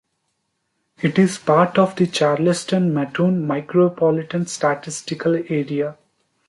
[1.03, 5.95] It is part of the Charleston-Mattoon Micropolitan Statistical Area.